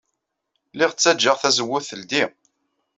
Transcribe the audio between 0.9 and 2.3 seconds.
ttajjaɣ tazewwut teldey.